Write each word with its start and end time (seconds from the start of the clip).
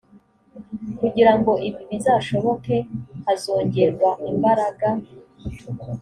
kugira 0.99 1.31
ngo 1.37 1.51
ibi 1.67 1.81
bizashoboke 1.89 2.75
hazongerwa 3.25 4.09
imbaraga 4.31 4.87